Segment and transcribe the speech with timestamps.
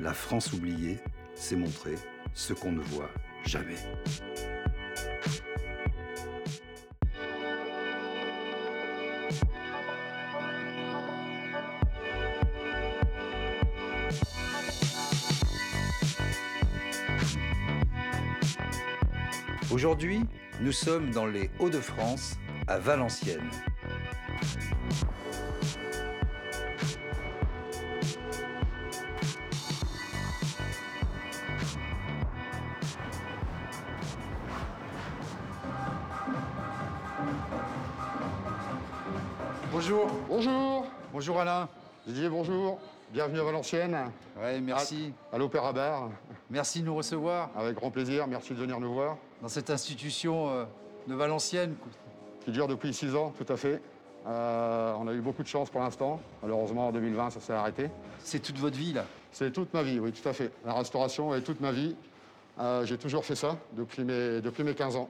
[0.00, 0.98] La France oubliée,
[1.34, 1.96] c'est montrer
[2.32, 3.10] ce qu'on ne voit
[3.44, 3.74] jamais.
[19.72, 20.20] Aujourd'hui,
[20.60, 22.38] nous sommes dans les Hauts-de-France,
[22.68, 23.50] à Valenciennes.
[39.88, 40.10] Bonjour.
[40.28, 41.66] Bonjour Bonjour Alain.
[42.06, 42.78] Didier, bonjour.
[43.10, 43.96] Bienvenue à Valenciennes.
[44.38, 45.14] Ouais, merci.
[45.32, 46.10] À, à l'Opéra Bar.
[46.50, 48.26] Merci de nous recevoir Avec grand plaisir.
[48.26, 49.16] Merci de venir nous voir.
[49.40, 50.64] dans cette institution euh,
[51.06, 51.74] de Valenciennes.
[52.44, 53.80] Qui dure depuis six ans, tout à fait.
[54.26, 56.20] Euh, on a eu beaucoup de chance pour l'instant.
[56.42, 57.88] Malheureusement, en 2020, ça s'est arrêté.
[58.18, 59.06] C'est toute votre vie là.
[59.32, 60.50] C'est toute ma vie, oui, tout à fait.
[60.66, 61.96] La restauration est toute ma vie.
[62.60, 65.08] Euh, J'ai toujours fait ça depuis mes, depuis mes 15 ans.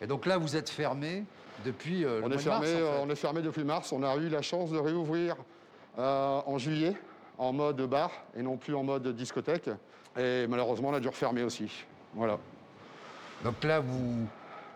[0.00, 1.22] Et donc là, vous êtes fermé
[1.64, 3.02] depuis euh, le On mois est, de fermé, mars, en euh, fait.
[3.02, 3.92] on est fermé depuis mars.
[3.92, 5.36] On a eu la chance de réouvrir
[5.98, 6.94] euh, en juillet
[7.38, 9.70] en mode bar et non plus en mode discothèque.
[10.18, 11.70] Et malheureusement, on a dû refermer aussi.
[12.14, 12.38] Voilà.
[13.44, 14.26] Donc là, vous,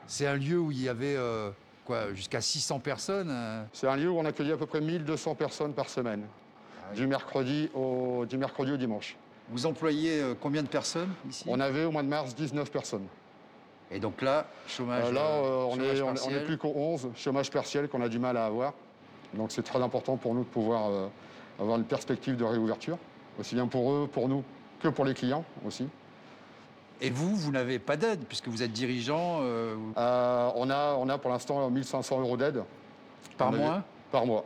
[0.07, 1.51] c'est un lieu où il y avait euh,
[1.85, 3.35] quoi, jusqu'à 600 personnes.
[3.73, 6.25] C'est un lieu où on accueillait à peu près 1200 personnes par semaine,
[6.91, 6.97] oui.
[6.97, 9.17] du, mercredi au, du mercredi au dimanche.
[9.51, 11.45] Vous employez combien de personnes ici?
[11.49, 13.07] On avait au mois de mars 19 personnes.
[13.93, 15.05] Et donc là, chômage.
[15.07, 16.37] Euh, là, euh, on chômage est, on, on partiel.
[16.37, 18.73] est plus qu'au 11, chômage partiel qu'on a du mal à avoir.
[19.35, 21.09] Donc c'est très important pour nous de pouvoir euh,
[21.61, 22.99] avoir une perspective de réouverture,
[23.39, 24.43] aussi bien pour eux, pour nous,
[24.81, 25.87] que pour les clients aussi.
[27.01, 31.09] Et vous, vous n'avez pas d'aide puisque vous êtes dirigeant euh, Euh, on, a, on
[31.09, 32.63] a pour l'instant 1500 euros d'aide
[33.37, 33.83] par On mois.
[34.11, 34.45] par mois.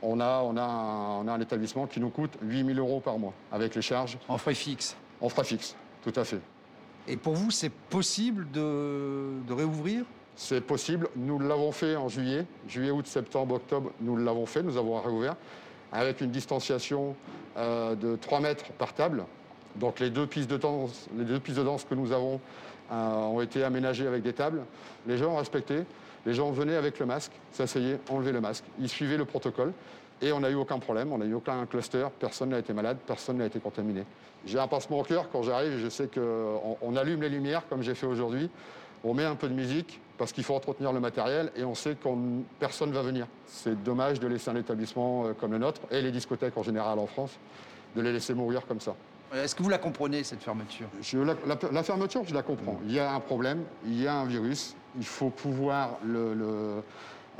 [0.00, 3.18] On a, on, a un, on a un établissement qui nous coûte 8000 euros par
[3.18, 4.96] mois, avec les charges En frais fixes.
[5.20, 5.74] en frais fixes,
[6.04, 6.38] tout à fait.
[7.08, 10.04] Et pour vous, c'est possible de, réouvrir?
[10.36, 11.08] C'est possible.
[11.16, 12.44] Nous l'avons fait en juillet.
[12.68, 14.62] Juillet, août, septembre, octobre, nous l'avons fait.
[14.62, 15.34] Nous avons réouvert
[15.90, 17.16] avec une distanciation
[17.56, 19.24] euh, de 3 mètres par table.
[19.76, 22.40] Donc les deux pistes de danse, les deux pistes de danse que nous avons
[22.92, 24.64] euh, ont été aménagées avec des tables.
[25.06, 25.84] Les gens ont respecté.
[26.26, 28.64] Les gens venaient avec le masque, s'asseyaient, enlevaient le masque.
[28.78, 29.72] Ils suivaient le protocole.
[30.20, 32.98] Et on n'a eu aucun problème, on n'a eu aucun cluster, personne n'a été malade,
[33.06, 34.04] personne n'a été contaminé.
[34.46, 37.82] J'ai un pincement au cœur quand j'arrive, je sais qu'on on allume les lumières comme
[37.82, 38.50] j'ai fait aujourd'hui,
[39.04, 41.94] on met un peu de musique parce qu'il faut entretenir le matériel et on sait
[41.94, 42.08] que
[42.58, 43.28] personne ne va venir.
[43.46, 46.98] C'est dommage de laisser un établissement euh, comme le nôtre et les discothèques en général
[46.98, 47.38] en France,
[47.94, 48.94] de les laisser mourir comme ça.
[49.32, 50.88] Est-ce que vous la comprenez, cette fermeture?
[51.00, 52.80] Je- la, la- la fermeture, je la comprends.
[52.86, 56.82] Il y a un problème, il y a un virus, il faut pouvoir le, le-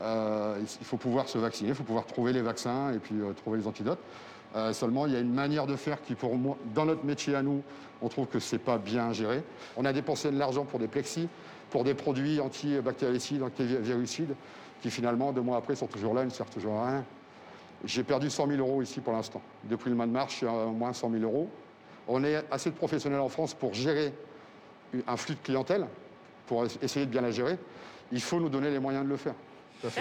[0.00, 3.32] euh, il faut pouvoir se vacciner, il faut pouvoir trouver les vaccins et puis euh,
[3.32, 3.98] trouver les antidotes.
[4.56, 6.14] Euh, seulement, il y a une manière de faire qui,
[6.74, 7.62] dans notre métier à nous,
[8.00, 9.42] on trouve que c'est pas bien géré.
[9.76, 11.28] On a dépensé de l'argent pour des plexis,
[11.70, 14.34] pour des produits antibactéricides, antivirucides,
[14.80, 17.04] qui finalement, deux mois après, sont toujours là, ils ne servent toujours à rien.
[17.84, 19.42] J'ai perdu 100 000 euros ici pour l'instant.
[19.64, 21.50] Depuis le mois de mars, je suis à moins 100 000 euros.
[22.06, 24.14] On est assez de professionnels en France pour gérer
[25.06, 25.86] un flux de clientèle,
[26.46, 27.58] pour essayer de bien la gérer.
[28.10, 29.34] Il faut nous donner les moyens de le faire.
[29.82, 29.94] Salut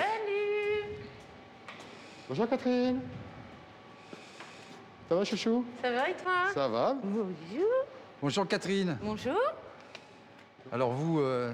[2.28, 3.00] Bonjour Catherine.
[5.08, 5.66] Ça va chouchou?
[5.82, 6.34] Ça va et toi?
[6.54, 7.68] Ça va Bonjour.
[8.22, 8.98] Bonjour Catherine.
[9.02, 9.40] Bonjour.
[10.72, 11.54] Alors vous, euh,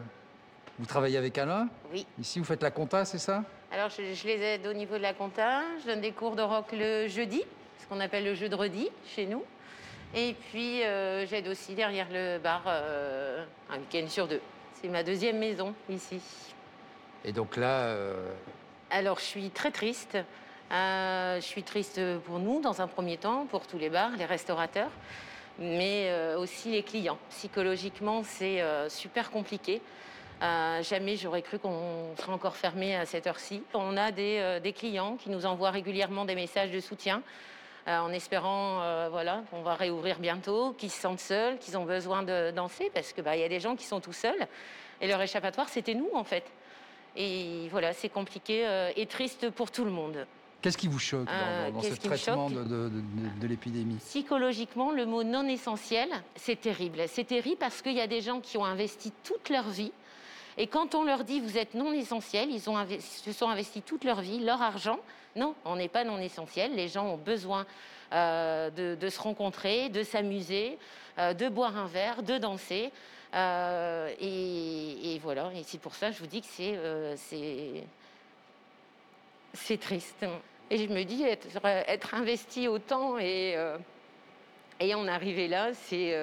[0.79, 1.67] vous travaillez avec Alain?
[1.91, 2.07] Oui.
[2.19, 3.43] Ici, vous faites la compta, c'est ça?
[3.71, 5.61] Alors, je, je les aide au niveau de la compta.
[5.81, 7.43] Je donne des cours de rock le jeudi,
[7.79, 9.43] ce qu'on appelle le jeudi chez nous.
[10.15, 14.41] Et puis, euh, j'aide aussi derrière le bar euh, un week-end sur deux.
[14.81, 16.19] C'est ma deuxième maison ici.
[17.25, 18.33] Et donc là, euh,
[18.89, 20.17] Alors, je suis très triste.
[20.71, 24.25] Euh, je suis triste pour nous, dans un premier temps, pour tous les bars, les
[24.25, 24.89] restaurateurs,
[25.57, 27.17] mais euh, aussi les clients.
[27.29, 29.81] Psychologiquement, c'est super compliqué.
[30.41, 33.63] Jamais j'aurais cru qu'on serait encore fermé à cette heure-ci.
[33.73, 37.21] On a des, clients qui nous envoient régulièrement des messages de soutien.
[37.87, 42.51] en espérant voilà, qu'on va réouvrir bientôt, qu'ils se sentent seuls, qu'ils ont besoin de
[42.51, 44.47] danser, parce qu'il bah, y a des gens qui sont tout seuls.
[44.99, 46.43] Et leur échappatoire, c'était nous, en fait.
[47.15, 50.25] Et voilà, c'est compliqué euh, et triste pour tout le monde.
[50.61, 53.95] Qu'est-ce qui vous choque dans- Euh, dans, ce traitement choque de, de- de- de l'épidémie?
[53.97, 57.01] Psychologiquement, le mot non essentiel, c'est terrible.
[57.07, 59.91] C'est terrible parce qu'il y a des gens qui ont investi toute leur vie.
[60.57, 64.21] Et quand on leur dit vous êtes non essentiel, ils se sont investis toute leur
[64.21, 64.99] vie, leur argent.
[65.35, 66.75] Non, on n'est pas non essentiel.
[66.75, 67.65] Les gens ont besoin
[68.13, 70.77] euh, de, se rencontrer, de s'amuser,
[71.17, 72.91] euh, de boire un verre, de danser.
[73.33, 75.51] Euh, et, voilà.
[75.55, 77.83] Et c'est pour ça que je vous dis que c'est
[79.55, 80.25] c'est triste.
[80.69, 83.55] Et je me dis, être, investi autant et,
[84.79, 86.15] et en arriver là, c'est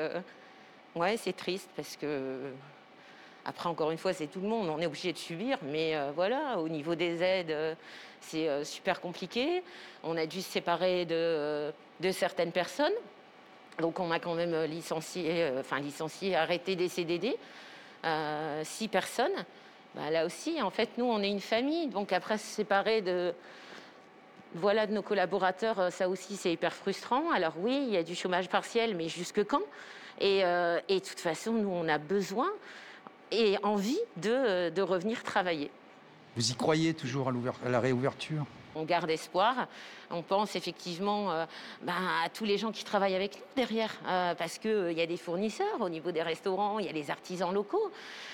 [0.94, 2.53] ouais, c'est triste parce que,
[3.44, 6.12] après, encore une fois, c'est tout le monde, on est obligé de subir, mais euh,
[6.14, 7.75] voilà, au niveau des aides, euh,
[8.20, 9.62] c'est euh, super compliqué.
[10.02, 11.72] On a dû se séparer de,
[12.12, 12.92] certaines personnes.
[13.78, 17.37] Donc, on a quand même licencié, enfin, licencié, arrêté des CDD,
[18.62, 19.32] six personnes.
[19.94, 21.86] Bah, là aussi, en fait, nous, on est une famille.
[21.88, 23.32] Donc après, se séparer de,
[24.54, 27.31] voilà, de nos collaborateurs, ça aussi, c'est hyper frustrant.
[27.31, 29.62] Alors oui, il y a du chômage partiel, mais jusque quand?
[30.20, 32.50] Et de toute façon, nous, on a besoin
[33.31, 35.71] et envie de, euh, de revenir travailler.
[36.37, 37.32] Vous y croyez toujours à,
[37.67, 38.44] à la réouverture?
[38.75, 39.67] On garde espoir.
[40.11, 41.46] On pense effectivement euh,
[41.82, 41.94] ben,
[42.25, 45.17] à tous les gens qui travaillent avec nous derrière, euh, parce qu'il y a des
[45.17, 47.90] fournisseurs au niveau des restaurants, il y a les artisans locaux.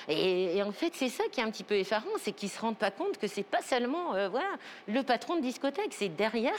[0.09, 2.61] Et, en fait, c'est ça qui est un petit peu effarant, c'est qu'ils ne se
[2.61, 4.51] rendent pas compte que c'est pas seulement euh, voilà,
[4.87, 6.59] le patron de discothèque, c'est derrière,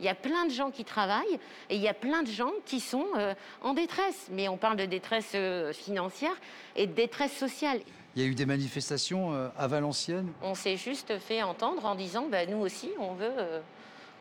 [0.00, 1.38] il y a plein de gens qui travaillent
[1.68, 4.28] et il y a plein de gens qui sont euh, en détresse.
[4.30, 6.34] Mais on parle de détresse euh, financière
[6.74, 7.80] et de détresse sociale.
[8.16, 10.32] Il y a eu des manifestations euh, à Valenciennes.
[10.42, 13.60] On s'est juste fait entendre en disant bah, nous aussi, on veut, euh,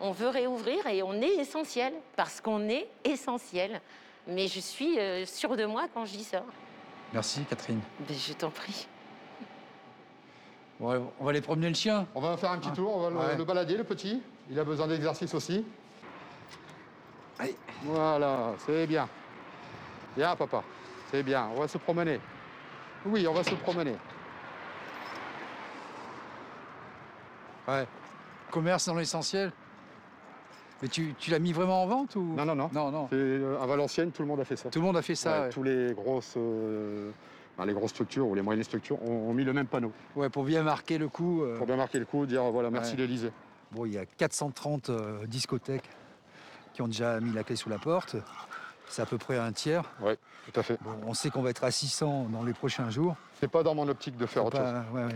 [0.01, 3.79] on veut réouvrir et on est essentiel, parce qu'on est essentiel.
[4.27, 6.43] Mais je suis euh, sûre de moi quand je dis ça.
[7.13, 7.79] Merci Catherine.
[8.05, 8.85] Ben, je t'en prie.
[10.77, 12.05] Bon, on va aller promener le chien.
[12.13, 13.37] On va faire un petit tour, on va le- Ouais.
[13.37, 14.21] le, balader, le petit.
[14.51, 15.63] Il a besoin d'exercice aussi.
[17.39, 17.55] Allez.
[17.83, 19.07] Voilà, c'est bien.
[20.17, 20.63] Bien, papa.
[21.11, 22.19] C'est bien, on va se promener.
[23.05, 23.95] Oui, on va se promener.
[27.67, 27.87] Ouais.
[28.51, 29.51] Commerce dans l'essentiel.
[30.81, 32.33] Mais tu, tu l'as mis vraiment en vente ou?
[32.35, 32.69] Non, non, non.
[32.73, 33.07] Non, non.
[33.09, 34.69] C'est, euh, à Valenciennes, tout le monde a fait ça.
[34.69, 35.31] Tout le monde a fait ça.
[35.31, 35.49] Ouais, ouais.
[35.49, 37.11] Tous les grosses, euh,
[37.57, 40.29] ben, les grosses structures ou les moyennes structures ont, ont mis le même panneau Ouais,
[40.29, 41.43] pour bien marquer le coup.
[41.43, 42.97] euh, pour bien marquer le coup, dire voilà, merci Ouais.
[42.99, 43.31] l'Elysée.
[43.71, 45.89] Bon, il y a 430 euh, discothèques
[46.73, 48.15] qui ont déjà mis la clé sous la porte.
[48.89, 49.83] C'est à peu près un tiers.
[50.01, 50.13] Oui,
[50.51, 50.77] tout à fait.
[50.81, 53.15] Bon, on sait qu'on va être à 600 dans les prochains jours.
[53.39, 54.65] C'est pas dans mon optique de faire autre chose.
[54.71, 55.15] pas- ouais, ouais.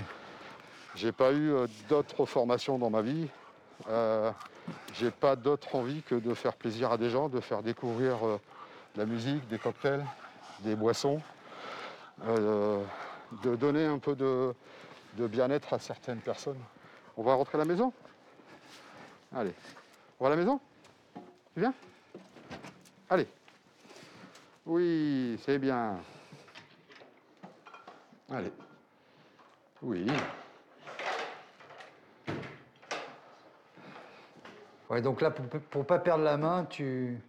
[0.96, 3.28] J'ai pas eu euh, d'autres formations dans ma vie.
[3.90, 4.32] Euh,
[4.96, 8.40] j'ai pas d'autre envie que de faire plaisir à des gens, de faire découvrir euh,
[8.96, 10.04] de la musique, des cocktails,
[10.62, 11.22] des boissons,
[12.28, 12.84] euh,
[13.44, 14.54] de donner un peu de,
[15.14, 16.60] de bien-être à certaines personnes.
[17.16, 17.94] On va rentrer à la maison?
[19.36, 19.54] Allez.
[20.20, 20.60] On va à la maison?
[21.54, 21.74] Tu viens?
[23.10, 23.28] Allez.
[24.70, 25.98] Oui, c'est bien.
[28.30, 28.52] Allez.
[29.82, 30.06] Oui.
[34.92, 37.20] Ouais, donc là, pour ne pas perdre la main, tu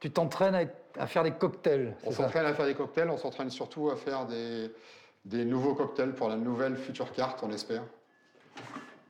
[0.00, 0.64] tu t'entraînes à,
[1.00, 1.94] à faire des cocktails.
[2.04, 4.72] On s'entraîne à faire des cocktails, on s'entraîne surtout à faire des,
[5.24, 7.84] des nouveaux cocktails pour la nouvelle future carte, on espère.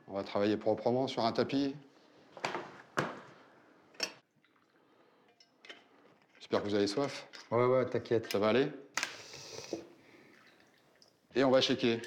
[0.07, 1.75] On va travailler proprement sur un tapis.
[6.51, 7.27] J'espère que vous avez soif.
[7.49, 8.29] Ouais, ouais, t'inquiète.
[8.29, 8.67] Ça va aller?
[11.33, 12.01] Et on va shaker.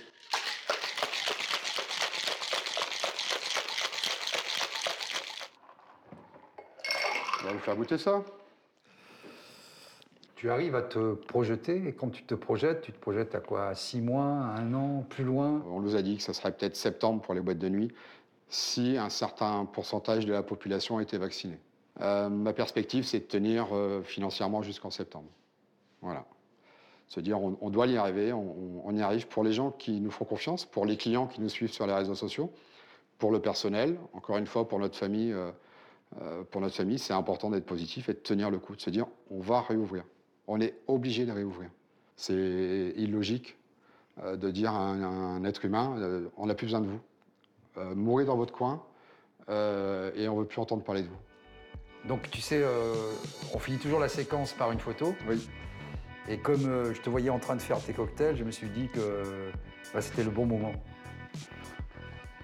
[7.40, 8.22] On va vous faire goûter ça.
[10.36, 13.68] Tu arrives à te projeter, et quand tu te projettes, tu te projettes à quoi?
[13.68, 15.64] À 6 mois, à un an, plus loin?
[15.70, 17.94] On nous a dit que ça serait peut-être septembre pour les boîtes de nuit
[18.50, 21.58] si un certain pourcentage de la population était vaccinée.
[22.00, 25.28] Euh, ma perspective, c'est de tenir euh, financièrement jusqu'en septembre.
[26.02, 26.24] Voilà.
[27.06, 30.24] Se dire, on, doit y arriver, on, y arrive pour les gens qui nous font
[30.24, 32.50] confiance, pour les clients qui nous suivent sur les réseaux sociaux,
[33.18, 35.32] pour le personnel, encore une fois, pour notre famille.
[35.32, 35.52] euh,
[36.50, 39.06] pour notre famille, c'est important d'être positif et de tenir le coup, de se dire,
[39.30, 40.04] on va réouvrir.
[40.48, 41.70] On est obligé de réouvrir.
[42.16, 43.58] C'est illogique
[44.22, 47.00] de dire à un, à un être humain, on n'a plus besoin de vous.
[47.94, 48.82] Mourrez dans votre coin
[49.48, 51.18] et on ne veut plus entendre parler de vous.
[52.06, 52.94] Donc tu sais, euh,
[53.54, 55.14] on finit toujours la séquence par une photo.
[55.28, 55.48] Oui.
[56.28, 58.68] Et comme euh, je te voyais en train de faire tes cocktails, je me suis
[58.68, 59.50] dit que euh,
[59.92, 60.72] bah, c'était le bon moment.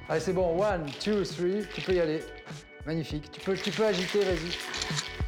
[0.09, 0.63] Allez, c'est bon.
[0.63, 1.67] One, two, three.
[1.75, 2.23] Tu peux y aller.
[2.87, 3.31] Magnifique.
[3.31, 5.20] Tu peux, tu peux agiter, vas-y.